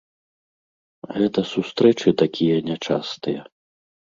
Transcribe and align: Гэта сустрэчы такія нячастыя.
Гэта 1.17 1.39
сустрэчы 1.53 2.15
такія 2.23 2.57
нячастыя. 2.71 3.41